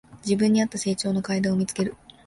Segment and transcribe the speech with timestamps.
[0.25, 1.95] 自分にあった成長の階段を見つける